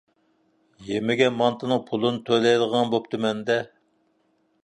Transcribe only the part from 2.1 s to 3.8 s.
تۆلەيدىغان بوپتىمەن-دە.